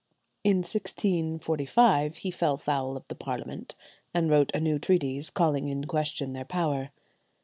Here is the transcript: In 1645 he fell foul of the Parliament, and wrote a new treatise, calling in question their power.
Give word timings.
In 0.43 0.63
1645 0.63 2.17
he 2.17 2.31
fell 2.31 2.57
foul 2.57 2.97
of 2.97 3.07
the 3.07 3.13
Parliament, 3.13 3.75
and 4.15 4.31
wrote 4.31 4.51
a 4.55 4.59
new 4.59 4.79
treatise, 4.79 5.29
calling 5.29 5.69
in 5.69 5.83
question 5.85 6.33
their 6.33 6.43
power. 6.43 6.89